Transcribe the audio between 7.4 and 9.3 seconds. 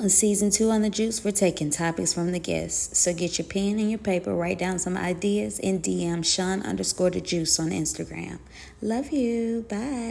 on Instagram. Love